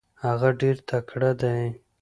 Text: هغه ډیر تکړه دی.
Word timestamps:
هغه 0.23 0.49
ډیر 0.61 0.75
تکړه 0.89 1.31
دی. 1.41 1.61